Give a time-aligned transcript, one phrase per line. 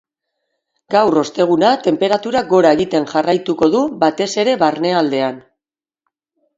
[0.95, 5.43] Gaur, osteguna, tenperaturak gora egiten jarraituko du, batez ere barnealdean.